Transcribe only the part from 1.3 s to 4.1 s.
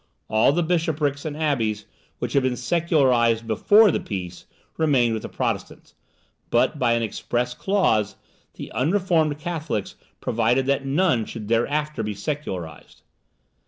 abbeys which had been secularized BEFORE the